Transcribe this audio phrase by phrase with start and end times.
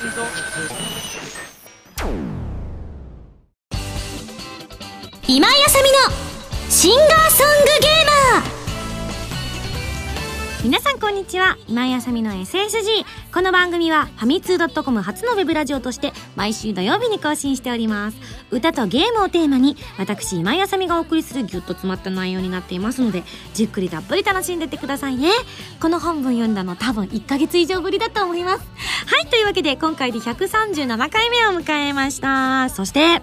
[0.00, 0.08] 今
[5.46, 5.98] 井あさみの
[6.70, 8.42] シンガーソングゲーマー。
[10.64, 11.58] 皆さんこんにちは。
[11.68, 18.18] 今井あさみの SSG この番組はファミツー .com 初のウェブラジオとして毎週土曜日に更新しております。
[18.50, 23.22] 歌とゲームをテーマに私今井あさみがお送りするギュッと詰まった内容になっていますので
[23.54, 25.30] じっくりたっぷり楽しんでってくださいね。
[25.80, 28.68] この本文読んだの多分1ヶ月以上ぶりだと思います。
[29.06, 32.68] はいというわけで今回で137回目を迎えました。
[32.68, 33.22] そして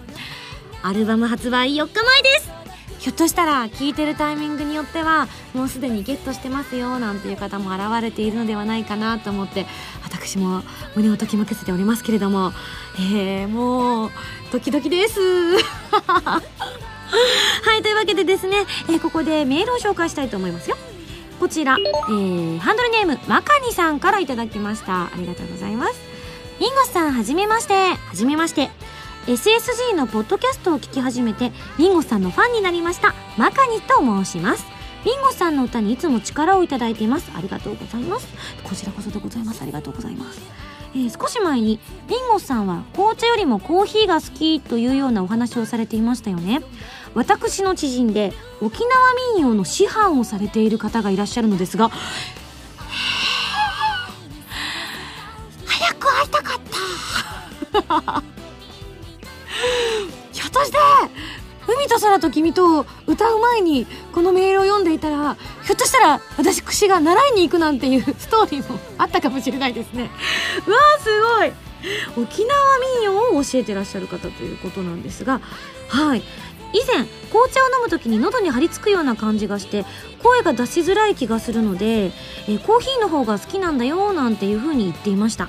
[0.82, 2.67] アルバム発売4日前です。
[2.98, 9.66] ひょっとしたら聞いてるタイミングによってはもうすでにゲットしてますよなんていう方も現れているのではないかなと思って
[10.02, 10.62] 私も
[10.96, 12.52] 胸をときめかせておりますけれども
[12.98, 14.10] えー、もう
[14.50, 15.20] ドキドキです。
[17.60, 20.76] はいというわけでですね、えー、ここでメールを紹介したいと思いますよ。
[21.38, 25.04] こちら、えー、ハンドルネームまかにさんからいただきました。
[25.04, 26.00] ありがとうございます。
[26.60, 27.74] ミンゴスさんはじめまして。
[27.74, 28.70] はじめまして。
[29.28, 33.14] SSG のポッドキャストを聞き始めてリンゴさんのファンになりました。
[33.36, 34.64] マカニと申します。
[35.04, 37.30] リンゴさんの歌にいつも力をいただいています。
[37.36, 38.26] ありがとうございます。
[38.64, 39.60] こちらこそでございます。
[39.60, 40.40] ありがとうございます。
[40.94, 46.62] えー、少し前にリンゴさんは紅茶よりもコーヒーが好きというようなお話をされていましたよね。
[47.12, 51.90] 私の知人で沖縄民謡の師範をされている方がいらっしゃるのですが
[55.66, 58.37] 早く会いたかった。
[60.58, 60.78] ひょっとして
[61.68, 70.10] 海と空と君と歌う前にこのメールを読んでいたらひょっとしたら私串が習いに行くなんていう ストーリーもあったかもしれないですね。
[70.66, 71.52] うわーすごい。
[72.16, 75.40] 沖縄民謡を教えてらっしゃる方ということなんですが
[75.88, 76.22] はい。
[76.72, 79.84] 以前紅茶を飲む時に喉に張り付くような感じがして
[80.22, 82.12] 声が出しづらい気がするので、
[82.48, 85.48] え、コーヒーの方が好きなんだよなんていうふうに言っていました、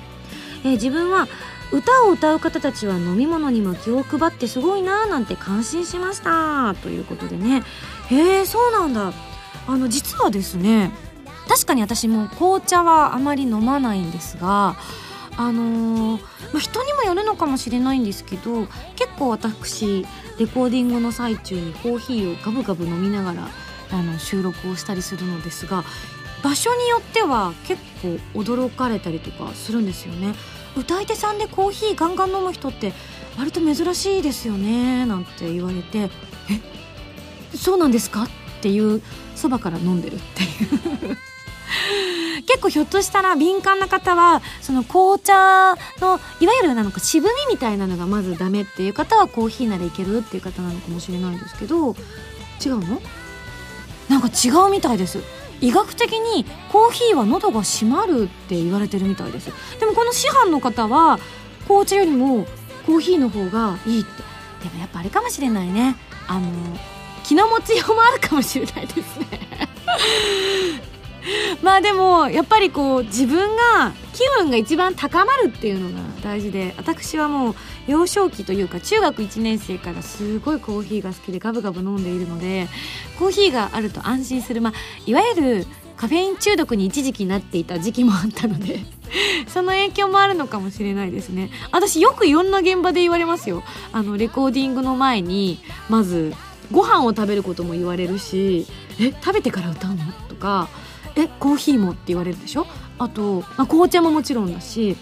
[0.64, 1.28] えー、自分は
[1.72, 6.74] 歌を歌う方たちは飲み物にも気を配ってすごいなーなんて感心しました。
[6.82, 7.62] ということでね。
[8.08, 9.12] へえそうなんだ。
[9.66, 10.90] あの実はですね
[11.48, 14.76] 確かに私も紅茶はあまり飲まないんですが
[15.36, 16.20] あのー、
[16.52, 18.66] まあ、人にもよるのかもしれないんですけど
[18.96, 20.06] 結構私
[20.38, 23.48] レコーディングの最中にコーヒーをガブガブ飲みながら
[23.92, 25.84] あの収録をしたりするのですが
[26.42, 30.34] 場所によっては結構驚かれたりとかするんですよね。
[30.76, 32.92] 歌い手さんでコーヒーガンガン飲む人って
[33.38, 36.10] 割と珍しいですよねなんて言われて
[36.50, 38.28] えそうなんですかっ
[38.62, 39.02] ていう
[39.34, 40.46] そばから飲んでるってい
[41.12, 41.16] う。
[42.46, 51.94] 結構ひょっとしたら敏感な方はその紅茶のいわゆるなのか渋みみたいなのがまずダメっていう方はコーヒーならいけるっていう方なのかもしれないんですけど
[52.64, 53.00] 違うの？
[54.08, 55.22] なんか違うみたいです。
[55.60, 59.50] 医学的にコーヒーは喉が締まるって言われてるみたいです。
[59.78, 61.18] でもこの師範の方は
[61.66, 62.46] 紅茶よりも
[62.86, 64.30] コーヒーの方がいいって。
[64.62, 65.96] でもやっぱあれかもしれないね。
[66.26, 66.48] あの
[67.24, 69.26] 気の持ちようもあるかもしれないですね。
[71.62, 77.54] まあでもやっぱりこう自分が気分が一番高まるっていうのが大事で私はもう
[77.86, 82.68] 幼少期というか中学1年生からすごいコーヒーが好きでガブガブ飲んでいるので
[83.20, 84.72] コーヒーがあると安心する、まあ、
[85.06, 85.66] いわゆる
[85.96, 88.80] カフェイン中毒に一時期なっていた時期もあったので
[89.46, 91.50] その影響もあるのかもしれないですね。
[91.70, 93.62] 私よくいろんな現場で言われますよ。
[93.92, 95.58] あのレコーディングの前に
[95.90, 96.32] まず
[96.72, 98.66] ご飯を食べることも言われるし
[98.98, 100.04] え食べてから歌うの？
[100.28, 100.68] とか
[101.16, 102.66] えコーヒーもって言われるでしょ？
[102.98, 104.96] あと、まあ、紅茶ももちろんだし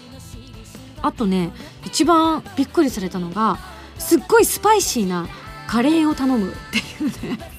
[1.01, 1.51] あとね
[1.85, 3.57] 一番びっくりされたのが
[3.97, 5.29] すっごいスパイシーな
[5.67, 7.58] カレーを頼むっていうね。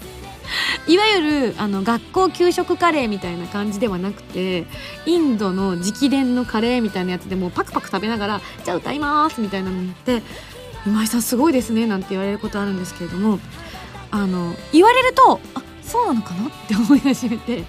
[0.87, 4.67] いわゆるあの学校給食カレーみたいな感じではなくて
[5.07, 10.23] インドの直伝のカレーみたいなやつでもうパクパク食べながら「じゃあ歌います」みたいなの言って
[10.87, 13.39] 「今井さんすごいですね」なんて言われることあるんですけれども
[14.11, 17.65] あの言われるとあそうなのかなって思い始めて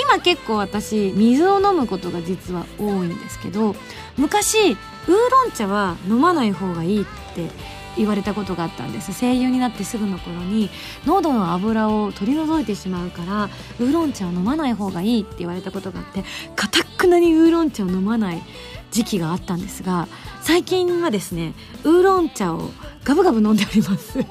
[0.00, 3.76] 今結構私水を飲むことが実は多いんですけど
[4.16, 7.04] 昔ウーロン茶は飲まない方がいいっ
[7.34, 7.48] て
[7.96, 9.12] 言われたことがあったんです。
[9.18, 10.70] 声優になってすぐの頃に
[11.06, 13.44] 喉の油を取り除いてしまうから
[13.78, 16.24] ウーロン茶を飲まない方がいいって言われたことがあって
[16.56, 18.42] かたくなにウーロン茶を飲まない
[18.90, 20.08] 時期があったんですが
[20.42, 21.54] 最近はですね
[21.84, 22.70] ウーロン茶を
[23.04, 24.18] ガブガブ飲んでおります。
[24.18, 24.26] やっ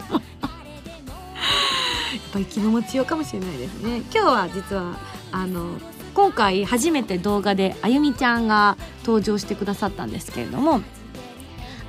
[2.31, 3.97] ぱり気の持ちようかもしれないですね。
[4.11, 4.97] 今日は実は
[5.31, 5.77] あの
[6.13, 10.81] 今回初めて動画であゆみちゃんが登場してくださったんですけれども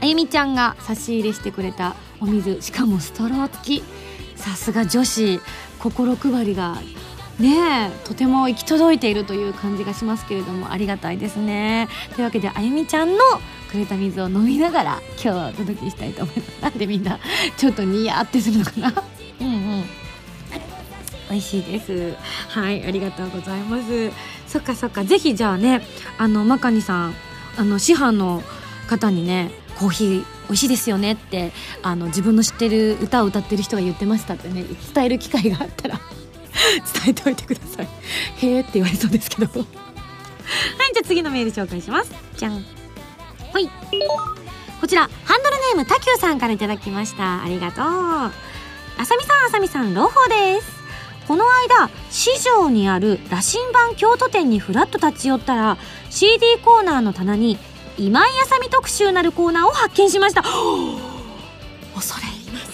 [0.00, 3.84] あゆみちゃんが差し入れしてくれたお水しかもストロー付き。
[4.36, 5.40] さすが女子
[5.78, 6.76] 心配りが
[7.38, 11.88] ねえとても行き届いているという感じがしますけれどもありがたいですね。
[12.14, 13.18] というわけであゆみちゃんの
[13.70, 16.62] くれた水を飲みながら今日はお届けしたいと思います。
[16.62, 17.18] なんでみんな
[17.56, 18.92] ちょっとニヤってするのかな？
[19.40, 19.50] うんう
[19.80, 19.84] ん。
[21.30, 22.14] 美味しいです。
[22.48, 24.10] はいありがとうございます。
[24.46, 25.04] そっかそっか。
[25.04, 25.82] ぜひじゃあね
[26.18, 27.14] あのマカニさん
[27.56, 28.42] あの師範の
[28.88, 36.00] 方にねコーヒー美味しいですよねってあの自分の知ってる歌を歌ってる人が言ってましたってね伝える機会があったら
[37.02, 37.88] 伝えておいてください。
[38.46, 39.60] へーって言われそうですけど。
[39.60, 39.66] はい
[40.94, 42.10] じゃあ次のメール紹介します。
[42.36, 42.52] じゃん。
[43.52, 43.68] はい。
[44.80, 47.42] こちらハンドルネームたきゅうさんからいただきました。
[47.42, 47.84] ありがとう。
[47.84, 48.30] あ
[49.04, 50.74] さみさんあさみさん朗報です。
[51.26, 51.44] この
[51.78, 55.78] 間市場にある羅針盤京都店にフラッと立ち寄ったら
[56.10, 57.58] CD コーナーの棚に
[57.98, 60.42] 今井あさみ特集なるコーナーを発見しました。
[61.94, 62.70] 恐れ入ります。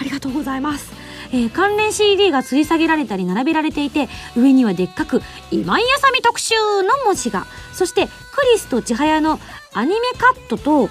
[0.00, 0.92] ありがとうございます。
[1.32, 6.54] えー、関連 CD が吊り下げられたり並べられていて上にはでっかく「今井あさみ特集」
[6.86, 7.46] の文字が。
[7.72, 8.12] そしてク
[8.54, 9.38] リスと千早の
[9.74, 10.88] アニメカットとどう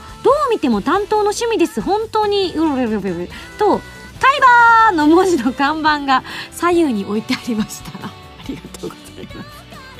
[0.51, 1.81] 見ても担当の趣味です。
[1.81, 2.53] 本当に
[3.57, 3.81] と
[4.19, 7.91] 「タイバー!」の文字の看板が左右に置いてありました。
[8.05, 8.11] あ
[8.47, 9.04] りがとうございます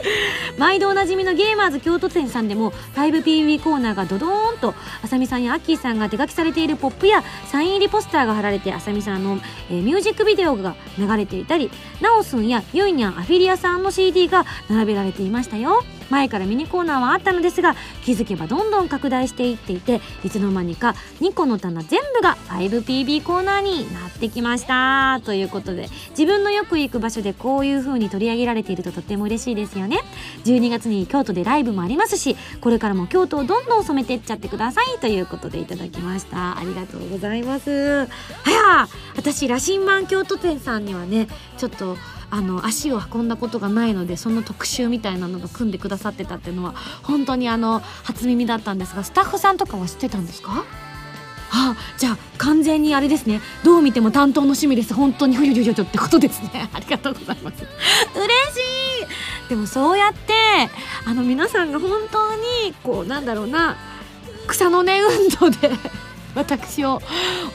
[0.58, 9.40] 毎度おなじみのゲーマーズ京都店さんでもライブ PV コーナーがドドーンとあさみさんやアッキーさんが手書きされているポップやサイン入りポスターが貼られてあさみさんの、
[9.70, 11.70] えー、ミュージックビデオが流れていたり
[12.02, 15.84] なおすんやゆいにゃんアフィリアさんの CD が並べられていましたよ。
[16.10, 25.22] 前からミニコーナーはあったのですが気づけばどんどん拡大していっていていつの間にか2個の棚全部が 5PB コーナーになってきました。
[25.26, 30.00] ということで自分のよく行く場所でこういう風に取り上げられているととっても嬉しいですよね。
[30.46, 35.00] 12月に京都でライブもありますしこれからも京都をどんどん染めていっちゃってください。
[35.00, 36.58] ということでいただきました。
[36.58, 37.70] ありがとうございます。
[37.72, 38.08] は
[38.52, 41.98] や私羅針盤京都店さんにはねちょっと
[42.36, 50.66] あの足を運んだことがないのでその特集みたいなのが組んでくださってたっていうのは本当にあの初耳だったんですがスタッフさんとかは知ってたんですか？
[51.52, 53.40] あじゃあ完全にあれですね。
[53.64, 54.94] どう見ても担当の趣味です。
[54.94, 56.70] 本当にふゆゆゆってことですね。
[56.76, 57.64] ありがとうございます。
[57.64, 58.28] 嬉し
[59.46, 59.48] い。
[59.48, 60.34] でもそうやって
[61.06, 63.78] あの皆さんが本当にこうなんだろうな
[64.48, 65.72] 草の根運動で
[66.46, 67.02] 私を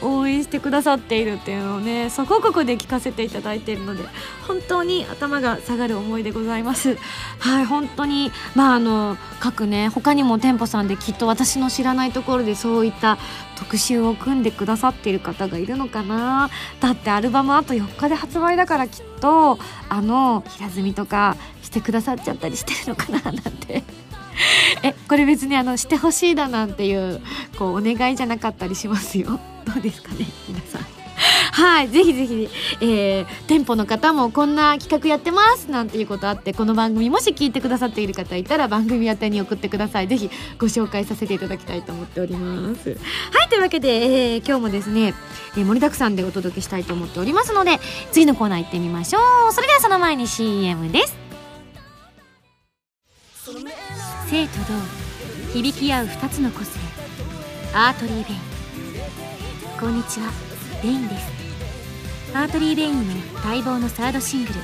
[0.02, 4.04] 応援してくださっているっていうのをねそこここで聞かせていただいているので
[4.46, 6.96] 本当に頭が下がる思いでございます。
[7.38, 13.18] はい本当にまああの各ね他にも店舗さんできっと私の知らないところでそういった
[13.56, 16.50] 特集を組んでくださっている方がいるのかな。
[16.80, 23.84] だってアルバムあと4日で発売だからきっとあの平積みとかしてくださっちゃったりしてるのかななんて。
[24.82, 27.20] えこれ別にあのしてほしいだなんていう
[27.58, 29.40] こうお願いじゃなかったりしますよ。
[29.66, 30.86] どうですかね皆さん。
[31.52, 32.48] はいぜひぜひ、
[32.80, 40.08] えー、店舗の方もこんな企画やってますなんていうことあってこの番組もし聞いてくださっている方いたら番組宛てに送ってください。
[40.08, 42.90] ぜひご紹介させていただきたいと思っております。
[42.90, 42.94] は
[43.44, 45.12] いというわけで、えー、今日もですね、
[45.56, 47.80] えー、盛りだくさんでお届けしたいと思っておりますので
[48.12, 49.18] 次のコーナー行ってみましょ
[49.50, 49.52] う。
[49.52, 51.29] それではその前に CM です。
[54.30, 56.78] 静と動響き合う2つの個性。
[57.74, 59.80] ARTERY VEIN。
[59.80, 60.30] こんにちは
[60.80, 61.26] ベインです。
[62.32, 64.54] ARTERY VEINの待望のサードシングル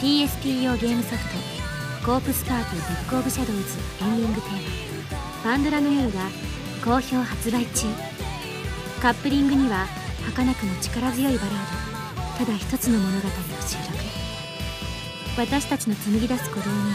[0.00, 1.38] PSP 用ゲームソフト
[2.04, 3.62] 「コープスパーティーブック・オブ・シャドウズ」
[4.02, 6.18] エンディングテーマ「パンドラの夜」が
[6.84, 7.86] 好評発売中。
[9.00, 9.86] カップリングには
[10.26, 11.54] 儚くも力強いバラー
[12.40, 12.44] ド。
[12.44, 13.30] ただ一つの物語を
[13.64, 13.96] 収録。
[15.36, 16.94] 私たちの紡ぎ出す鼓動に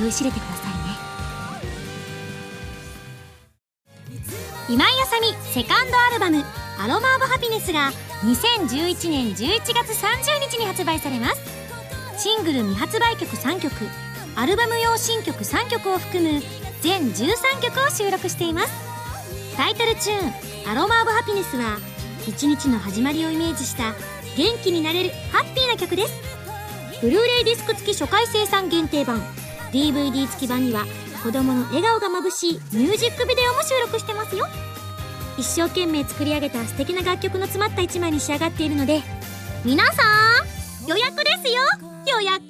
[0.00, 0.67] 酔いしれてください。
[4.70, 6.44] 今井あさみセカンドアルバム
[6.78, 7.90] 「アロマ・オブ・ハピネス」が
[8.22, 11.40] 2011年11月30日に発売されます。
[12.18, 13.72] シングル未発売曲3曲
[14.36, 16.42] アルバム用新曲3曲を含む
[16.82, 18.72] 全13曲を収録しています。
[19.56, 20.34] タイトルチューン
[20.70, 21.78] 「アロマ・オブ・ハピネス」は
[22.26, 23.94] 一日の始まりをイメージした
[24.36, 26.12] 元気になれるハッピーな曲です。
[27.00, 29.22] ブルーレイディスク付き初回生産限定版
[29.72, 30.84] DVD 付き版には
[31.22, 34.46] 子供の笑顔がまぶしいミュージックビデオも収録してますよ。
[35.36, 39.02] 一生懸命作り上げた素敵な楽曲の詰まった一枚に仕上がっているので
[39.64, 40.02] 皆さ
[40.84, 41.62] ん予約ですよ。
[42.06, 42.42] 予約。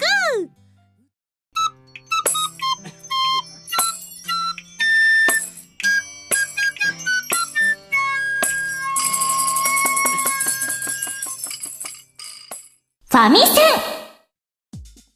[13.10, 13.60] ファミセ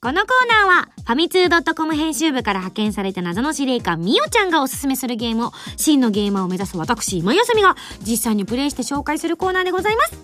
[0.00, 7.74] このコーナーはファミツー .com 編集部から派遣された謎の司令官みおちゃんがおすすめするゲームを真のゲーマーを目指す私今休みが
[8.06, 10.16] 実際にプレイして紹介するコーナーでございます。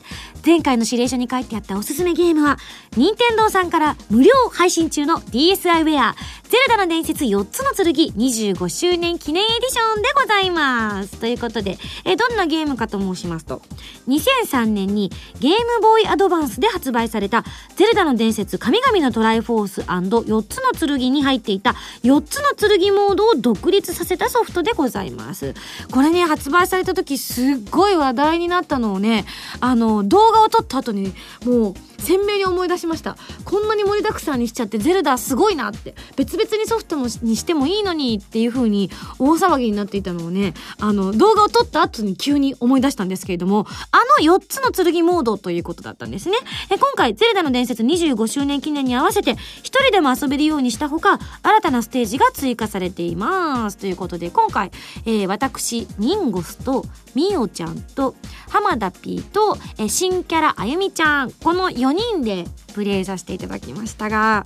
[0.46, 2.58] 前回の指令書に書いてあったおすすめゲームは
[2.96, 11.18] 任天堂さんから無料配信中の DSi ウェアゼルダの伝説4つの剣25周年記念エディションでございます。
[11.18, 13.62] ということでえどんなゲームかと申しますと
[14.06, 17.44] 2003年にゲームボーイアドバンスで発売された
[17.74, 25.54] ゼルダの伝説神々のトライフォース &4 つの剣に入っていた4つの剣モードを独立させたソフトでございます。
[25.90, 29.24] これね発売された時すっごい話題になったのをね
[29.60, 31.12] あの動画を撮った後に
[31.44, 33.16] もう鮮明に思い出しました。
[33.44, 35.94] こんなに盛りだくさんにしちゃってゼルダすごいなって。
[36.16, 46.36] 別々にソフトもにしてもいいのにっていう風に大騒ぎになっていたのをねあの動画を撮った後に急に思い出したんですけれどもあの4つの剣モードということだったんですね。
[46.70, 53.76] え今回ゼルダの伝説25周年記念に合わせて一人でも遊べるようにしたほか新たなステージが追加されています。
[53.76, 54.70] ということで今回、
[55.04, 58.14] えー、私ニンゴスとみおちゃんと
[58.48, 64.44] 浜田 P と、えー、新キャラあゆみちゃんこの4人でプレイさせていただきましたが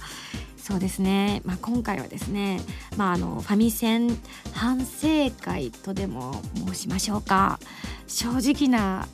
[0.56, 2.60] そうですね、まあ、今回はですね、
[2.96, 4.16] まあ、あのファミセン
[4.52, 7.58] 反省会とでも申しましょうか。
[8.06, 9.08] 正直な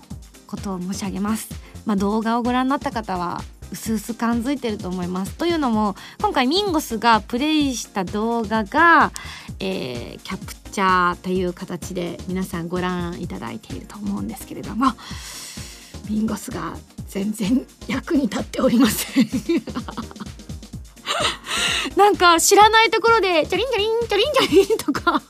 [0.47, 1.51] ことを申し上げます、
[1.87, 5.35] まあ、動画をご覧になった方はうすうす感づいてると思います。
[5.35, 9.13] というのも今回ミンゴスがプレイした動画が、
[9.61, 14.93] えー、キャプチャーという形で皆さんご覧いただいていると思うんですけれども
[16.09, 16.75] ミンゴスが
[17.09, 19.27] 全然役に立っておりません。
[21.97, 25.21] なんか知らないところでチャリンチャリンチャリンチャリンとか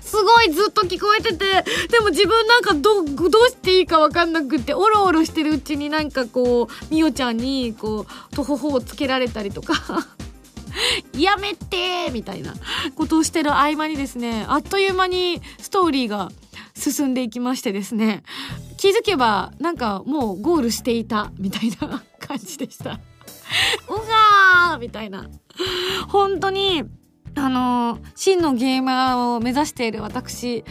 [0.00, 9.74] すごいずっと聞こえててでも自分なんかどどうしていいか分かんなくておろおろしてるうちになんかこうみおちゃんにこうとほほをつけられたりとか
[11.18, 12.54] やめてみたいな
[12.94, 16.30] ことをしてる合間にですねあっという間にストーリーが
[16.78, 18.22] 進んでいきましてですね
[18.76, 22.90] 気づけばなんかもうゴールしていたみたいな感じでした。
[22.90, 25.28] うわーみたいな。
[26.08, 26.84] 本当に
[27.34, 30.64] あの真のゲーマーを目指している私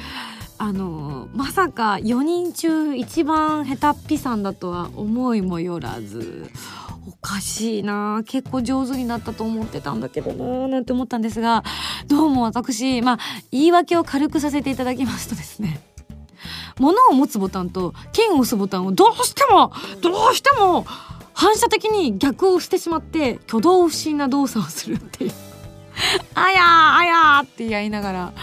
[0.57, 6.49] あのまさか4人中一番下手っぴさんだとは思いもよらず
[7.07, 11.63] おかしいな結構上手になったと思ってたんだけどななんて思ったんですが
[12.07, 13.19] どうも私まあ
[13.51, 15.79] 言い訳を軽くさせていただきますとですね
[16.79, 20.86] 物を持つボタンと剣を押すボタンをどうしてもどうしても
[21.34, 25.32] 反射的に逆を押してしまって挙動不審な動作をするっていう。
[26.36, 28.34] あやーあやーってやりながら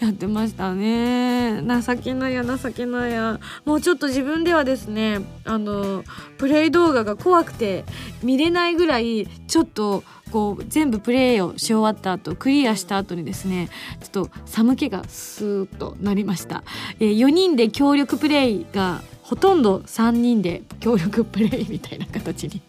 [0.00, 1.35] やってましたね。
[1.82, 3.40] 情けないや情けないや。
[3.64, 6.04] もうちょっと自分ではですねあの
[6.38, 7.84] プレイ動画が怖くて
[8.22, 13.68] 見れないぐらいちょっとこう全部プレイをし終わった後クリアした後にですね
[14.00, 16.64] ちょっと寒気がスーッとなりました、
[16.98, 22.60] えー、4人で協力プレイがほとんど3人で協力プレイみたいな形に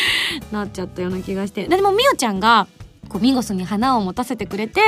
[0.52, 1.66] なっちゃったような気がして。
[1.66, 2.66] でもみおちゃんが
[3.08, 4.80] こうミンゴスに花を持たせてくれて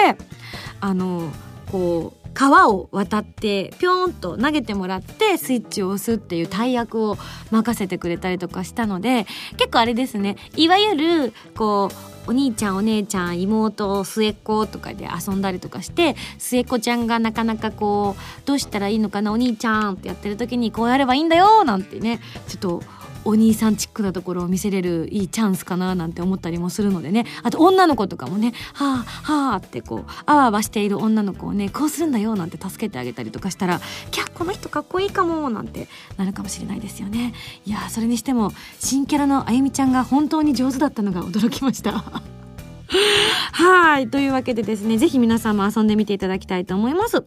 [0.81, 1.31] あの
[1.71, 7.17] こう川を渡ってぴょんと投げてもらってスイッチを押すっていう大役を
[7.50, 9.26] 任せてくれたりとかしたので
[9.57, 10.37] 結構あれですね。
[10.57, 22.83] いわゆるこうお兄ちゃんお姉ちゃん妹末っ子とかで遊んだりとかして末っ子ちゃんがなかなかこうどうしたらいいのかなお兄ちゃんってやってる時にこうやればいいんだよなんてねちょっと
[23.25, 27.26] お兄さんチックなところを見せれるいいチャンスかななんて思ったりもするのでね。
[27.43, 37.35] あと女の子とかもねはあはあってこうあわあわしている女の子をねこうするんだよなんて助けてあげたりとかしたらキャこの人かっこいいかもなんてなるかもしれないですよね。
[37.64, 42.04] いやそれにしても新キャラのあゆみちゃんが本当に上手だったのが驚きました。
[43.52, 47.25] はいというわけでですね是非皆さんも遊んでみていただきたいと思います。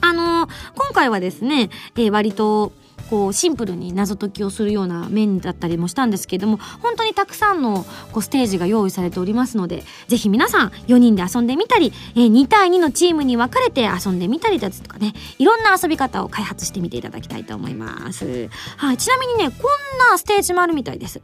[0.00, 2.72] あのー、今回はですね、えー、割と
[3.10, 18.48] こうシンプルに謎解きをするような面だったりもしたんですけれども本当にたくさんのこうステージが用意されておりますのでぜひ皆さん4人で遊んでみたり、えー、2対2のチームに分かれて遊んでみたりだとかねいろんな遊び方を開発してみていただきたいと思います。
[18.76, 21.22] はい、ちなみにねこんなステージもあるみたいです。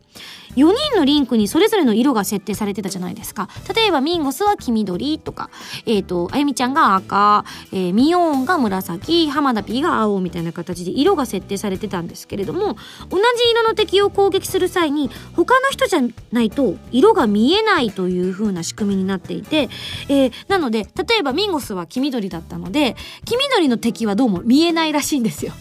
[0.57, 3.49] 4人のリンクにそれぞれの色が設定されてたじゃないですか。
[3.75, 5.51] 例えばミンゴスは黄緑とか、
[5.87, 12.77] えっ、ー、と、あゆみちゃんが赤、えー、ミオーンが紫、浜田 P が青みたいな形で色が設定されてたんですけれども、
[13.09, 16.01] 同じ色の敵を攻撃する際に他の人じゃ
[16.33, 19.69] ないと色が見えないという風な仕組みになっていて、
[20.09, 25.53] えー、なので、例えばミンゴスは黄緑だったので、黄緑の敵はどうも見えないらしいんですよ。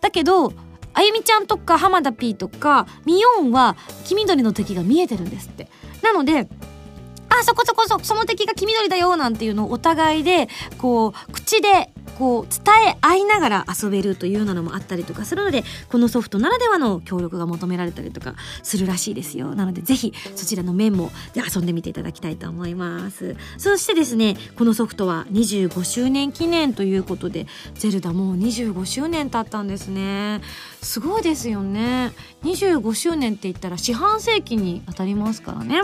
[0.00, 0.52] だけど、
[0.96, 3.76] あゆみちゃんとか浜田 P とかミヨンは
[4.06, 5.68] 黄緑の敵が見えてるんですって
[6.02, 6.48] なので
[7.28, 19.54] あそこそこそその敵が黄緑だよなんていうのをお互いでこう口でこう伝え合いながら遊べるというようなのもあったりとかするのでこのソフトならではの協力が求められたりとかするらしいですよ。
[19.54, 23.36] なのでぜひそちらの面もで遊んでみていただきたいと思います。
[23.58, 30.40] そしてですねこのソフトは25周年記念ということでゼルダもう25周年経ったんですね。
[30.82, 32.12] すごいですよね。
[32.44, 35.82] 25周年って言ったら四半世紀に当たりますからね。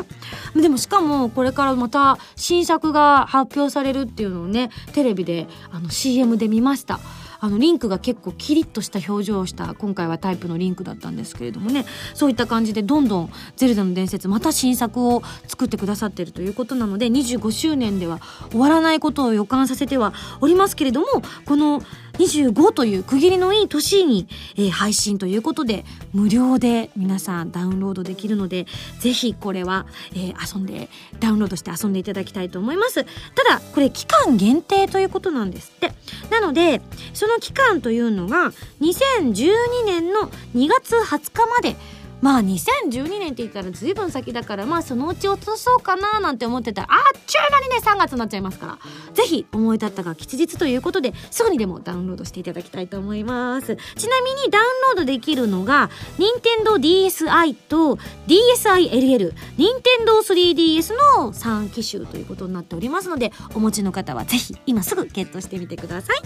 [0.54, 7.00] でもしかもこれからまた新作が発表されるっていうのをねテレビであの CM CM で見ました。
[7.44, 11.84] あのリンクが結構キリッとした表情をした今回はタイプのリンクだったんですけれどもね。
[12.14, 21.06] そういった感じでどんどん「ゼルダの伝説」また新作を作ってくださってるということなので25周年では終わらないことを予感させてはおりますけれども
[21.44, 21.82] この
[22.18, 28.66] 25という区切りのいい年に、えー、配信ということで無料で皆さんダウンロードできるので
[29.00, 30.88] ぜひこれは、えー、遊んで
[31.20, 33.04] ダウンロードして遊んでいただきたいと思います。
[33.04, 33.10] た
[33.48, 35.92] だこれ期間限定ということなんですって。
[36.30, 36.80] なので
[37.14, 39.52] その期間というのが2012
[39.86, 41.76] 年の2月20日まで
[42.22, 48.78] まあ2012年って言ったら随分先だからまあそのうち落とそうかななんて思ってたらあっちゅう間にね3月になっちゃいますから
[49.12, 53.76] ぜひ思い立ったが吉日ということですぐにでもダウンロードしていただきたいと思います。
[53.96, 57.98] ちなみにダウンロードできるのが任天堂 DSi と
[58.28, 66.16] DSiLL 任天堂 3DS の3機種ということになっておりますのでお持ちの方はぜひ今すぐゲットしてみてください。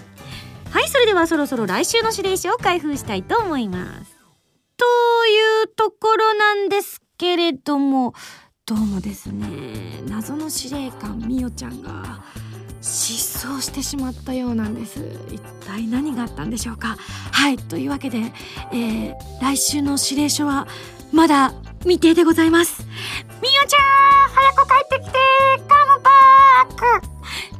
[0.70, 4.15] はいそれではそろそろ来週の指令書を開封したいと思います。
[4.76, 4.84] と
[5.26, 8.14] いうところなんですけれども
[8.66, 9.48] どうもですね
[10.08, 12.22] 謎の司令官みおちゃんが
[12.80, 15.00] 失踪してしまったようなんです。
[15.32, 16.96] 一体何があったんでしょうか。
[17.32, 18.18] はいというわけで、
[18.72, 20.68] えー、来週の指令書は
[21.12, 22.86] まだ未定でございます。
[23.42, 23.80] みおちゃん
[24.30, 25.18] 早く帰ってきて
[25.66, 26.10] カムバ
[26.68, 27.06] ック。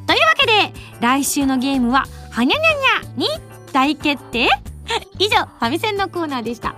[0.07, 2.69] というわけで来週のゲームははにゃにゃ
[3.17, 3.41] にゃに
[3.73, 4.47] 大決定。
[5.19, 6.75] 以上ファミセンのコーナーでした。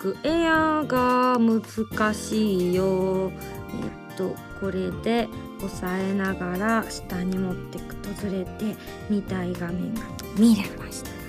[0.00, 0.16] く。
[0.24, 3.30] エアが難しいよ。
[4.10, 8.76] えっとこれで押さえながら下に持ってくとずれて
[9.08, 10.02] 見たい画面が
[10.36, 11.19] 見れました。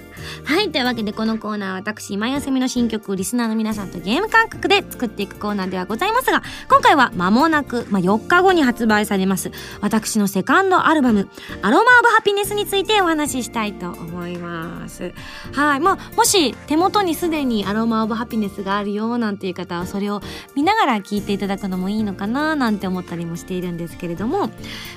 [0.43, 0.71] はい。
[0.71, 11.29] というわけで、このコーナーは私、今休みの新曲をリスナーの皆さんとゲーム感覚で作っていくコーナーではございますが、今回は間もなく、まあ、4日後に発売されます、私のセカンドアルバム、
[11.62, 15.13] アロマオブハピネスについてお話ししたいと思います。
[15.53, 15.79] はい。
[15.79, 20.21] まあ、もし手元にすでにアロマオブハピネスがあるよなんていう方は、それを
[20.55, 24.49] 見ながら聞いていただくのもいいのかななんて思ったりもしているんですけれども、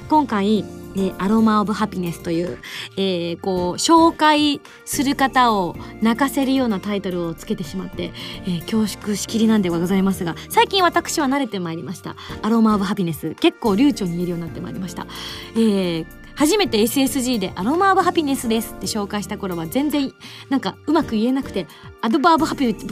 [0.09, 2.59] 今回、で、アロマオブハピネスという、
[2.97, 8.13] えー、こう、紹介する方を泣かせるようなタイトルをつけてしまって、
[8.47, 12.17] えー、恐縮しきりなんではございますが、最近私は慣れてまいりました。
[12.43, 13.35] アロマオブハピネス。
[13.35, 15.07] 結構流暢に言えるようになってまいりました。
[15.55, 20.13] えー、初めて SSG でアロマーブハピネスですって紹介した頃は全然
[20.49, 21.67] なんかうまく言えなくて
[22.01, 22.85] アドバーブハピネス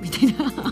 [0.00, 0.65] みたいな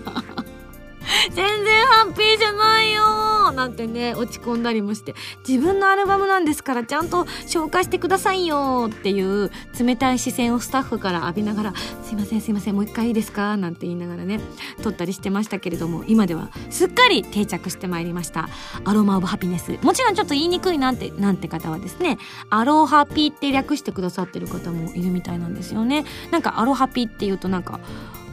[1.32, 5.14] 全然ハッピーじゃないよなんてね落ち込んだりもして。
[5.46, 14.40] 自分のアルバムなんですからちゃんと紹介してくださいよっていう冷たい視線をスタッフから浴びながら「すいませんすいませんもう一回いいですか?」なんて言いながらね
[14.82, 18.48] 撮ったりしてましたけれども今ではすっかり定着してまいりました。
[18.84, 19.78] アロマオブハピネス。
[19.82, 22.18] もちろんちょっと言いにくいなんてなんて方はですね
[22.50, 26.04] アロハピって略してくださってる方もいるみたいなんですよね。
[26.30, 27.80] なんかアロハピっていうとなんか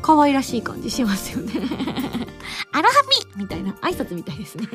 [0.01, 1.51] 可愛らしい感じしますよね。
[2.81, 4.67] アロハピみたいな挨拶みたいですね。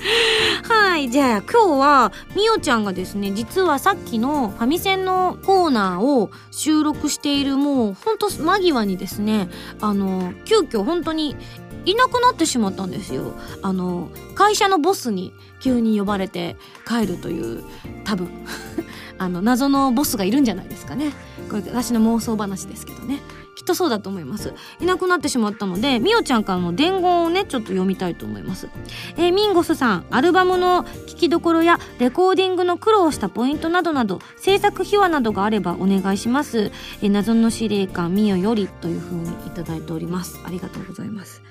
[0.64, 9.50] はいじゃあ今日はみおちゃんがですね実はさっきのファミセンのコーナーを収録しているもうほんと間際にですね
[9.82, 11.36] あの急遽本当に
[11.84, 13.34] いなくなってしまったんですよ。
[13.60, 17.64] あの会社のボスに急に呼ばれて帰るという
[18.04, 18.30] 多分
[19.18, 21.12] あの謎のボスがいるんじゃないですかね。
[21.50, 23.20] これ私の妄想話ですけどね。
[23.54, 24.54] きっとそうだと思います。
[24.80, 28.68] いなくなってしまったのでみおちゃんからの伝言をねちょっと読みたいと思います。
[29.16, 36.72] えー、ミンゴスさんアルバムの聴きどころやレコーディングの苦労したポイントなどなど制作秘話などがあればお願いします。
[37.02, 40.40] えー、謎の司令官みおよりというふうにいただいております。
[40.44, 41.42] ありがとうございます。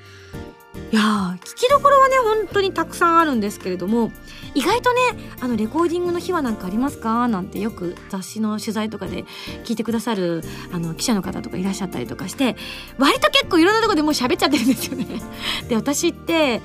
[0.91, 4.11] いやー聞きどころはね本当にたくさんあるんですけれども
[4.53, 4.99] 意外とね
[5.39, 7.27] あのレコーディングの秘話なんかありますか？
[7.27, 9.25] なんてよく雑誌の取材とかで
[9.63, 12.55] 聞いてくださるあの記者の方とかいらっしゃったりとかして
[12.97, 15.05] 割と結構いろんなとこでもう喋っちゃってるんですよね。
[15.69, 16.61] で私って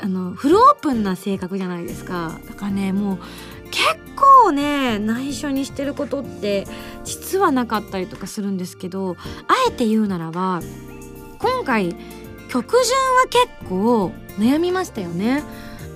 [0.00, 3.18] あのフルオープンな性格じゃないですかだからねもう
[3.70, 3.84] 結
[4.16, 6.66] 構ね内緒にしてることって
[7.04, 9.16] 実はなかったりとかするんですけど
[9.48, 10.60] あえて言うならば
[11.38, 11.96] 今回
[12.48, 15.42] 曲順は結構悩みましたよね。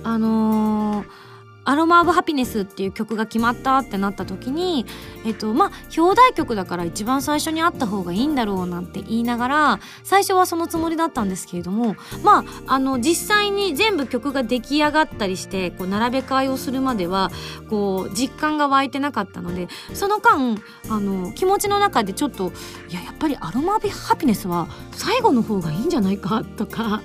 [0.03, 1.28] あのー
[1.69, 4.87] アロマ・オブ・ハピネスっていう曲が決まったってなった時に、
[5.23, 17.29] えっと、まあ、表題曲だから一番最初にあった方がいいんだろうなんて言いながら、最初はそのつもりだったんですけれども、まあ、あの、実際に全部曲が出来上がったりして、こう、並べ替えをするまでは、
[17.69, 20.57] こう、実感が湧いてなかったので、その間、
[20.89, 22.51] あの、気持ちの中でちょっと、
[22.89, 27.03] いや、やっぱりアロマ・オブ・ハピネスは最後の方がいいんじゃないかとか、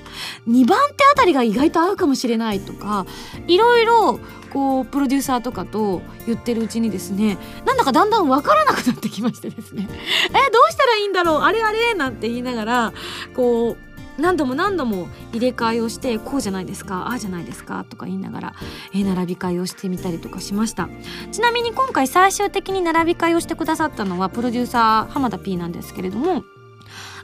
[0.49, 3.05] 2番手あたりが意外と合うかもしれないとか、
[3.47, 4.21] いろいろ、
[4.55, 7.37] こうプロデューサーとかと言ってるうちにですね
[7.67, 9.87] なんだかだんだん分からなくなってきましてですね。
[10.31, 11.43] えどうしたらいいんだろう？
[11.43, 11.93] あれあれ？
[11.95, 12.93] なんて言いながら
[13.35, 13.77] こ
[14.19, 18.55] う何度も何度も入れ替えをしてこうじゃないですかああじゃないですかとか言いながら、
[18.95, 20.89] えー、並び替えをしてみたりとかしました。
[21.33, 26.45] ちなみに今回最終的に並び替えをしてくださったのはプロデューサー浜田 P なんですけれども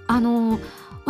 [0.08, 0.60] あのー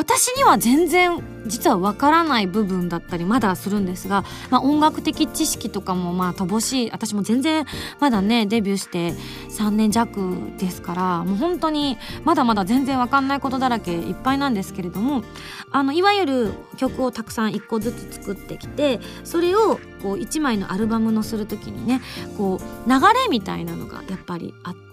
[0.00, 7.66] 私には全然実はわからない部分だったりまだするんですが、まあ、音楽的知識とかもまあ乏しい私も全然
[7.98, 9.12] まだねデビューして
[9.50, 10.18] 3年弱
[10.56, 15.22] ですからもう本当にまだまだ全然わかんないことだらけいっぱいなんですけれども
[15.70, 22.00] あのいわゆる曲をたくさん1個ずつ作ってきてそれをこう1枚のアルバムのする時にね
[22.38, 24.89] こう流れみたいなのがやっぱりあって。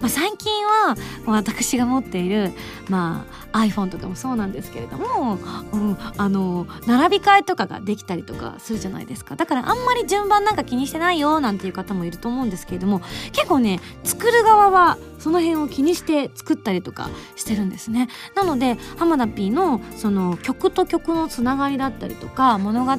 [0.00, 2.52] まあ、最近は私が持っている、
[2.88, 5.38] まあ、iPhone とかもそうなんですけれども、
[5.72, 9.36] うん、あの並び替えとかができたりとかするじゃないですか。
[9.36, 13.00] だからあんまり順番なんか気にしてないよなんていう方もいると思うんですけれども
[13.32, 18.08] 結構ね作る側はその辺を気にして作ったりとかしてるんですね。
[18.34, 22.92] なので浜田 P のその曲と曲のつながりだったりとか物語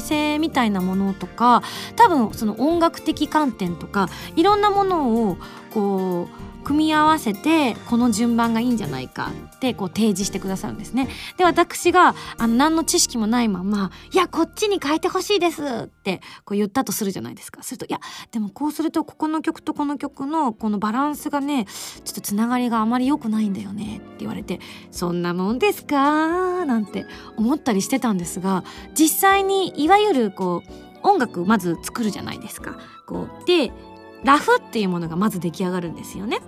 [0.00, 1.64] 性みたいなものとか
[1.96, 5.36] 多分その音楽的観点とかいろんなものを
[5.72, 11.08] こう組み合わせてこの順番がいいんじゃないかってこう提示してくださるんですね。
[11.36, 17.62] で私があの何の知識もないまま「いやこっちに変えてほしいです」ってこう言ったとするじゃないですか。
[17.62, 18.00] すると「いや
[18.32, 21.66] でもこうするとここの曲とこの曲のこのバランスがね
[22.04, 32.78] ちょっとつながりがあまり良くないんだよね」って言われて「そんなもんですか?」なんて思ったりしてたんですが実際にいわゆるこう音楽まず作るじゃないですか。
[33.06, 33.70] こうで
[34.24, 36.40] ラフっていうものがまず出来上がるんですよね。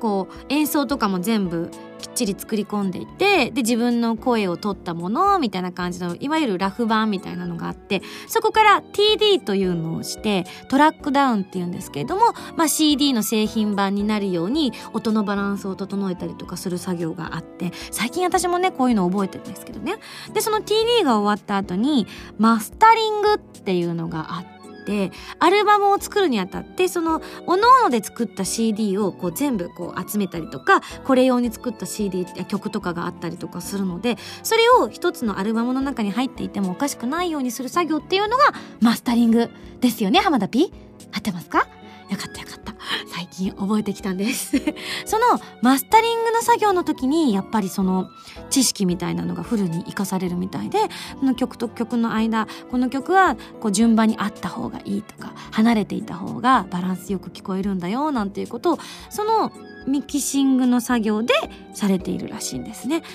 [0.00, 19.96] こう演奏とかも全部きっちり作り込んでいてで自分の声を取ったものみたいな感じのいわゆるラフ版みたいなのがあってそこから TD というのをしてトラックダウンっていうんですけれども、まあ、CD の製品版になるように音のバランスを整えたりとかする作業があって最近私もねこういうの覚えてるんですけどね。
[20.32, 22.06] でその TD が終わった後に
[22.38, 24.59] マスタリングっていうのがあって
[24.90, 38.46] でアルバムを作るにあたってそのおのおので作った CD をこう全部こう集めたりとかこれ用に作った CD や曲とかがあったりとかするのでそれを一つのアルバムの中に入っていてもおかしくないようにする作業っていうのが
[38.80, 39.48] マスタリング
[39.80, 40.72] ですよね浜田 P
[41.12, 41.68] 合ってますか？
[42.10, 42.74] よかったよかった
[43.06, 44.56] 最近覚えてきたんです
[45.06, 48.08] そのマスタリングの作業の時にやっぱりその
[48.50, 50.78] 知識みたいなのがフルに活かされるみたいで
[51.18, 59.52] この曲と曲の間この曲はこう順番にあった方がいいとか離れていた方がバランスよく聞こえるんだよなんていうことをその
[59.86, 61.34] ミキシングの作業で
[61.74, 63.00] されているらしいんですね。
[63.00, 63.06] で、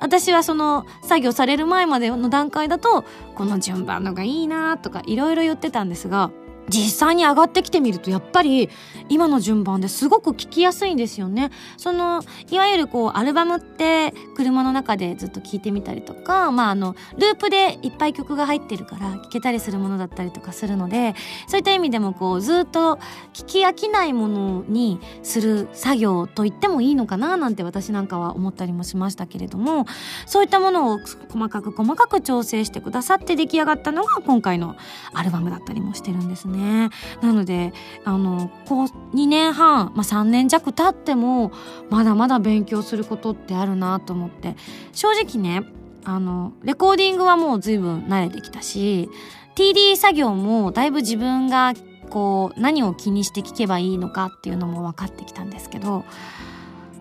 [0.00, 6.30] 私はその作業される前までの段階だと、この順番のがいいなとかいろいろ言ってたんですが、
[6.70, 8.70] 実際に上がってきてみるとやっぱり
[9.08, 11.50] 今の順番ですごく聞きやすいんですよね。
[11.76, 21.14] そのいわゆるこうアルバムって車の中でずっと聴いてみたりとか、まあ、あのループでいっぱい曲が入ってるから聴けたりするものだったりとかするので
[21.48, 22.98] そういった意味でもこうずっと
[23.34, 29.86] 聞き飽きないものにする作業と言ってもいいのかななんて私なんかは思ったりもしましたけれども
[30.26, 34.76] そういったものを細かく細かく調整してくださって出来上がったのが今回の
[35.12, 36.59] アルバムだったりもしてるんですね。
[36.60, 36.90] ね。
[37.22, 37.72] なので、
[38.04, 41.52] あの、こう、2年半、まあ、3年弱経っても、
[41.88, 44.56] まだまだ勉強することってあるなと思って、
[44.92, 45.64] 正直ね、
[46.04, 49.08] あの、レコーディングはもう随分慣れてきたし、
[49.54, 51.74] TD 作業もだいぶ自分が
[52.08, 56.04] こう何を気にして聞けばいいのかっていうのも分かってきたんですけど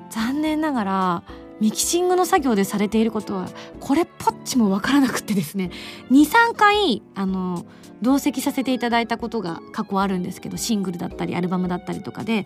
[0.10, 1.24] 残念ながら
[1.60, 3.48] ミキシングの作業でされていることは
[3.80, 5.72] これっぽっちも分からなくてですね
[6.12, 7.66] 23回あの
[8.02, 12.46] 同席させていただいたことが過去あるんですけどシングルだったりアルバムだったりとかで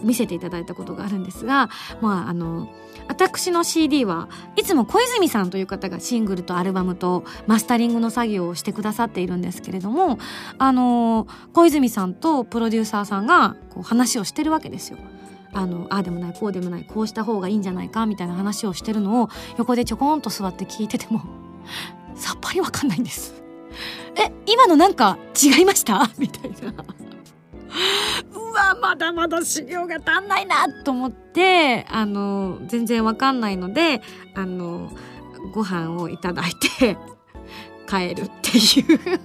[0.00, 1.68] 見せていただいたことがあるんですが
[2.00, 2.68] まああの
[3.08, 10.18] 私の CD はいつも小泉さんという方がシングルとアルバムとマスタリングの作業をしてくださっているんですけれども
[10.58, 14.98] あの小泉さんとプロデューサーさんがこう話をしてるわけですよ。
[15.58, 21.22] あのあでもないこうでもないこうした方がいいんじゃないかみたいな話をしてるのを横でちょこんと座って聞いてても
[22.14, 23.42] さっぱりわかんないんです。
[24.16, 26.10] え今のなんか違いました？
[26.18, 26.72] みたいな。
[28.34, 34.00] うわまだまだ修行が足んないなと思ってあの全然わかんないので
[34.34, 34.90] あの
[35.52, 36.96] ご飯をいただいて
[37.88, 39.20] 帰るっていう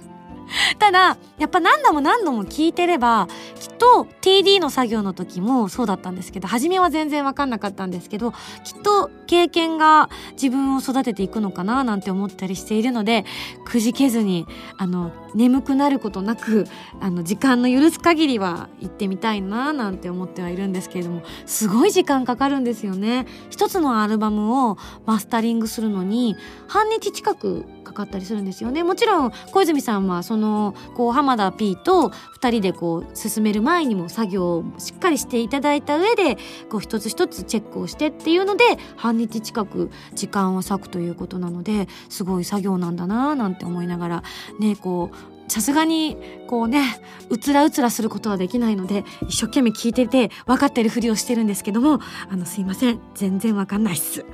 [0.78, 8.32] ただやっぱ何度も何度も聞いてればきっと TD の作業の時もそうだったんですけど初めは全然分かんなかったんですけど
[8.64, 13.24] きっと経験が自分を育てていくのかななんて思ったりしているので
[13.64, 16.66] くじけずにあの眠くなることなく
[17.00, 23.26] あの時間の許す限りは行ってみたいななんて思ってはいるんですけれどもすごい時間かかるんですよね。
[23.50, 26.36] 一つのアルバムをマスタリングするのに
[26.68, 32.08] 半日近くかかったりするんですよねもちろん小泉さんはそのこう浜田 P と
[32.40, 36.36] 2人でこう進める前にも作業をしっかりしていただいた上で
[36.70, 38.64] こう一つ一つチェックをしてっていうので
[38.96, 44.22] 半日近く時間を割くということなのですごい作業なんだなーなんて思いながら
[44.58, 46.82] ねこうさすがにこうね
[47.28, 52.00] うつらうつらすることはできないので一生懸命聞いてて分かってるふりをしてるんですけども
[52.30, 54.24] あのすいません全然分かんないっす。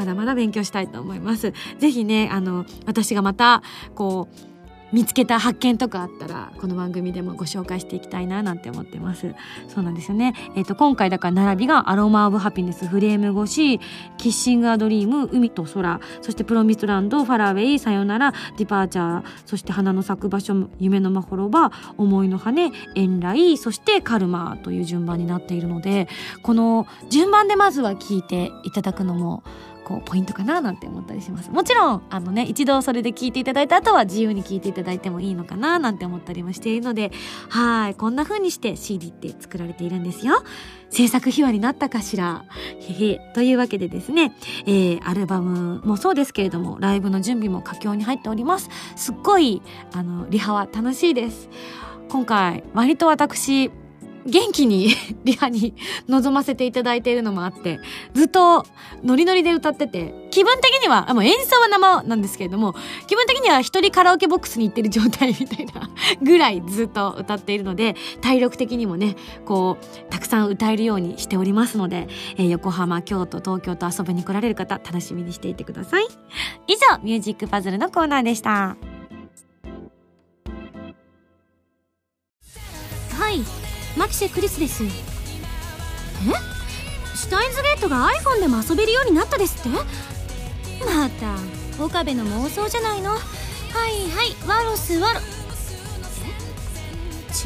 [0.00, 1.52] まだまだ勉強したいと思います。
[1.78, 3.62] ぜひね、あの、私がまた、
[3.94, 4.50] こう、
[4.92, 9.34] 見つけた発見とかあったらこの番組でもご紹介していきたいななんて思ってます
[9.68, 13.80] そうなんですよねえっ、ー、と今回だから並びがアロマオブハピネスフレーム越し
[14.18, 26.08] キッシングアドリーム海と空そしてプロミスランドファラウェイさよならディパーチャーそして花の咲く場所夢のまほろば思いの羽遠来そしてカルマという順番になっているので
[26.42, 29.44] この順番でまずは聞いていただくのも
[29.90, 31.50] こうポイントかななんて思ったりします。
[31.50, 37.10] もちろんあのね一度それで聞いていただいた後は自由に聞いていただいてもいいのかななんて思ったりもしているので
[37.48, 40.44] はいこんな風にして CD って作られているんですよ。
[40.90, 42.44] 制作秘話になったかしら？
[42.78, 43.32] へへ。
[43.34, 44.32] というわけでですね、
[44.66, 48.68] えー、アルバムもそうですけれどもライブの準備も佳境に入っております。
[48.94, 49.60] すっごい
[49.92, 51.48] あのリハは楽しいです。
[52.08, 53.70] 今回割と私
[54.26, 55.74] 元気に リハに
[56.08, 57.80] 臨ませていただいているのもあって
[58.14, 58.66] ずっと
[59.02, 62.74] ノリノリで歌ってて気分的にはもう演奏は生なんですけれども
[63.06, 65.90] 気分的には一人カラオケボックスに行ってる状態みたいな
[66.22, 76.06] ぐらいずっと歌っているので体力的にもねこうたくさん歌えるようにしておりますので、えー、横浜京都東京と遊びに来られる方楽しみにしていてください。
[76.66, 78.76] 以上ミュージックパズルのコーナーでした。
[83.18, 83.59] はい。
[83.96, 84.84] マキシェ・クリスです。
[84.84, 84.88] え？
[87.16, 89.68] シュタインズゲートが iPhone でも遊べるようになったですって？
[90.84, 91.36] また
[91.82, 93.10] 岡部の妄想じゃないの？
[93.10, 93.20] はい
[94.10, 95.20] はいワロスワロ。
[95.20, 95.22] え？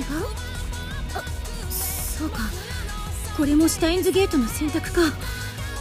[0.00, 0.26] 違う？
[1.14, 1.22] あ
[1.70, 2.38] そうか。
[3.36, 5.00] これもシュタインズゲートの選択か。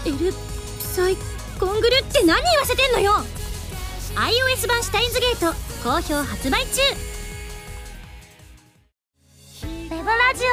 [0.05, 0.33] エル
[0.79, 1.15] サイ
[1.59, 3.13] コングルって何言わせてんのよ
[4.15, 7.12] ？iOS 版シュタインズゲート好評発売中。
[10.33, 10.45] ラジ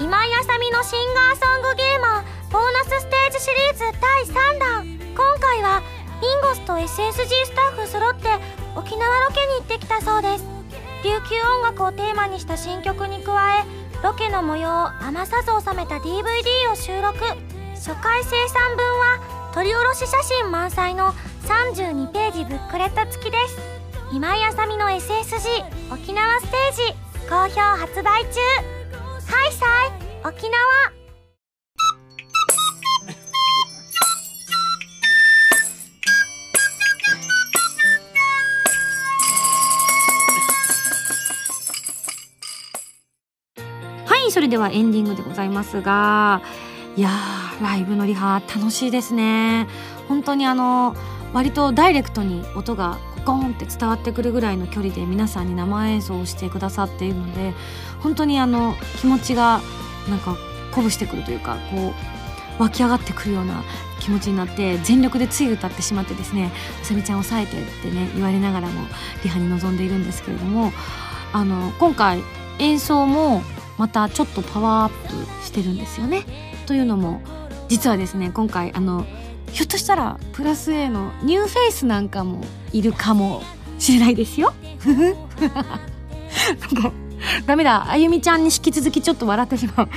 [0.00, 4.98] オ今井あさみのシンガーソングゲーマーボーナスステージシリーズ第3弾。
[5.14, 5.82] 今回は
[6.22, 8.26] インゴスと SSG スタッフ揃って
[8.74, 10.44] 沖縄ロケに行ってきたそうです。
[11.04, 13.64] 琉球音楽をテーマにした新曲に加え
[14.02, 17.18] ロケの模様を余さず収めた DVD を収録。
[17.74, 21.12] 初回生産分は撮り下ろし写真満載の
[21.44, 23.58] 32ページブックレット付きです。
[24.10, 28.77] 今井あさみの SSG 沖縄ステージ好評発売中。
[29.28, 29.90] はいさい。
[30.26, 30.58] 沖縄。
[44.06, 46.42] はいそれではエンディングでございますが
[46.96, 47.10] いや
[47.62, 49.66] ライブのリハ楽しいですね。
[50.08, 50.96] 本当にあの
[51.34, 57.52] 割とダイレクトに音がゴーンって伝わってくるぐらいの距離で皆さんに生演奏をしてくださっているので
[58.00, 59.60] 本当にあの気持ちが
[60.08, 60.34] なんか
[60.70, 61.92] 鼓舞してくるというかこ
[62.58, 63.62] う湧き上がってくるような
[64.00, 68.86] 気持ちになって全力でつい歌ってしまってですね「あさみちゃん抑えて」ってね言われながらも
[69.22, 70.72] リハに臨んでいるんですけれども
[71.34, 72.22] あの今回
[72.58, 73.42] 演奏も
[73.76, 76.24] またちょっとパワーアップしてるんですよね。
[76.66, 77.20] というのも
[77.68, 79.04] 実はですね今回あの
[79.52, 83.42] ひょっとしたらプラス A のニューフェイスなんかもいるかも
[83.78, 84.52] しれないですよ。
[84.84, 86.92] なんか
[87.46, 87.90] ダメだ。
[87.90, 89.88] あゆみちゃんに引き続きちょっと笑ってしまう。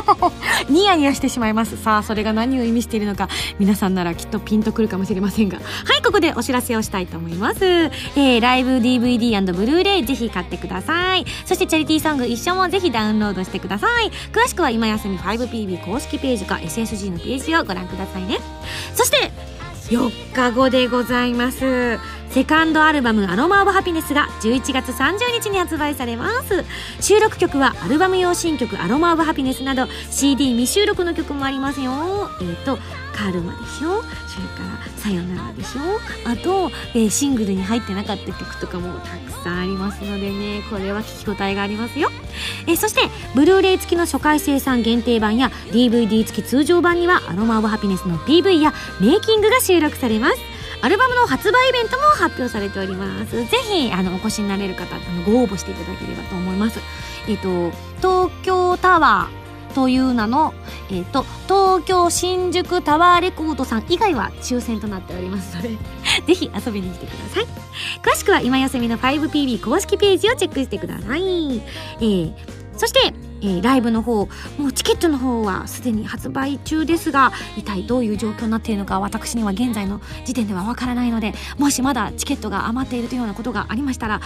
[0.70, 1.76] ニヤニヤしてしまいます。
[1.76, 3.28] さあそれが何を意味しているのか。
[3.58, 5.58] 皆さんならきっとピンとくるかもしれませんが。
[5.58, 11.24] はいここでお知らせをしたいと思います、えー、ライブ DVD& ブルーレイぜひ買ってください。
[11.44, 14.10] そしてチャリティーソング一緒もぜひダウンロードしてください。
[14.32, 18.38] 詳しくは今休み 5PB 公式ページか SSG のページをご覧くださいね。
[18.94, 19.30] そして
[19.90, 21.98] 4日後でございます。
[22.30, 26.64] セカンドアルバム「アロマ・オブ・ハピネス」が11月30日に発売されます。
[27.00, 32.30] 収録曲はアルバム用新曲「アロマ・オブ・ハピネス」など CD 未収録の曲もありますよ。
[32.40, 32.78] えっ、ー、と
[33.16, 34.02] 「カルマ」でしょ？
[34.28, 36.30] それから「さよなら」でしょ？
[36.30, 40.62] あと、えー、シングルに入ってなかった曲とかもたくさんありますのでね。
[40.70, 42.10] これは聴き応えがありますよ。
[42.66, 43.00] えー、そして
[43.34, 50.36] ブルーレイ付きの初回生産限定版や DVD 付き通常版には「アロマ・オブ・ハピネス」の PV やメイキングが収録されます。
[50.80, 53.44] アルバムの発売イベントも発表されております。
[53.44, 56.80] ぜひあのお越しになれる方あのご応募していただければと思います。
[57.28, 60.54] えっ、ー、と東京タワーという名の、
[60.90, 65.68] えーと、東京新宿タワーレコードさん以外は抽選となっておりますので
[66.26, 67.46] ぜひ遊びに来てください。
[68.02, 72.34] 詳しくは今休みの 5PB 公式ページをチェックしてください、えー、
[72.76, 74.26] そしてえー、ライブの方
[74.58, 84.20] もうチケットの方はすでに発売中ですが一体どういう状況になっているのか私には現在の時点ではわからないのでもしまだチケットが余っているというようなことがありましたら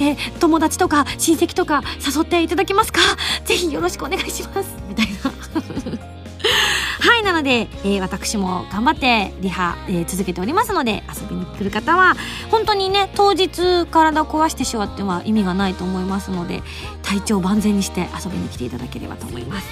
[0.00, 3.00] ええ友達とか親戚とか誘っていただけますか？
[3.44, 4.76] ぜひよろしくお願いします。
[4.88, 5.15] みたいな。
[7.46, 12.14] で、えー、私も頑張ってリハ、えー、続けておりますので遊びに来る方は
[12.50, 16.62] 本当にね当日体を壊してしまっては意味がないと思いますので
[17.02, 19.68] 体調万全にして遊びに来ていただければと思います。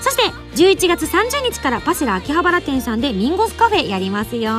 [0.00, 4.50] そして11月30日からパセラ秋葉原店さんでミンゴスカフェやりますよ。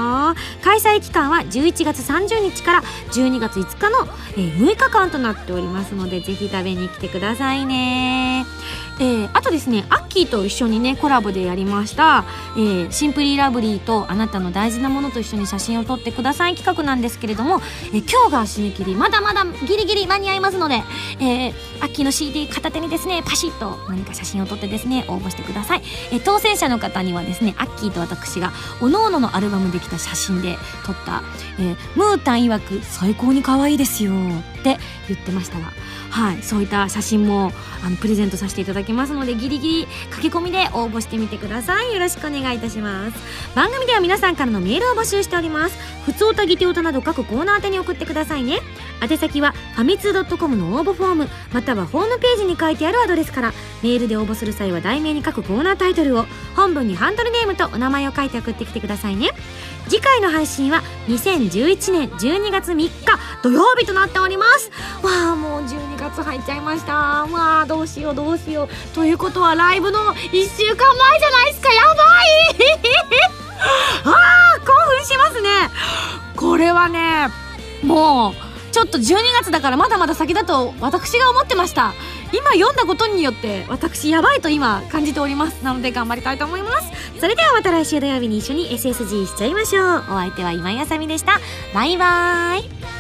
[0.64, 4.08] 開催期間は11月30日から12月5日の、
[4.38, 8.46] えー、6日間となっておりますのでぜひ食べに来てくださいね。
[9.02, 12.26] えー、あとですねアッキーと一緒にねコラボでやりました、
[12.58, 16.56] えー、シンプリーラブリーとあなたの大事なものと一緒に写真を撮ってください。
[16.56, 17.60] 企画なんですけれども、
[17.94, 20.82] えー、今日が締め切りまだまだギリギリ間に合いますので、
[21.20, 31.24] えー、アッキーの CD 片手にですねパシッと何か写真を撮ってですね応募してください、え、当選者の方にはですねアッキーと私がおのおののアルバムできた写真で撮った、
[31.60, 35.72] え、ムータン曰く最高に可愛いですよって言ってましたが
[36.10, 37.52] はい、そういった写真も
[37.84, 41.94] あのプレゼントさせていただきますのでギリギリ駆け込みで応募してみてください。
[41.94, 43.18] よろしくお願いいたします。
[43.56, 45.78] 番組では皆さんからのメールを募集しております。
[46.06, 48.60] ふつおたぎておたなど各コーナー宛てに送ってくださいね。
[49.02, 53.54] 宛先はファミツー .com の応募フォームまたはホームページに書いてあるアドレスから。
[53.82, 59.30] メールで応募する際は題名に書くコーナータイトルを本文にハンドルネームとお名前を書いて送ってきてくださいね。
[59.88, 62.92] 次回の配信は2011年12月3日
[63.42, 64.70] 土曜日となっております。
[65.04, 66.94] わあもう12月入っちゃいました。
[66.94, 68.96] わあどうしようどうしよう。
[68.96, 71.74] ということはライブの1週間前じゃないですか。
[71.74, 71.96] やばい。
[74.06, 74.12] あ
[74.58, 75.50] あ興奮しますね。
[76.36, 77.30] これはね
[77.84, 78.49] もう
[78.80, 81.94] ちょっと12月だからまだまだ先だと私が思ってました。
[82.32, 85.62] 今読んだことによって私やばいと今感じております。
[85.66, 86.88] なので頑張りたいと思います。
[87.20, 89.98] それではまた来週土曜日に一緒に SSG しちゃいましょう。
[89.98, 91.42] お相手は今井あさみでした。
[91.74, 92.99] バイバーイ。